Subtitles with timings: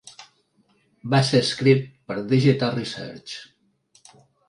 [1.15, 3.41] Va ser escrit per Digital Research.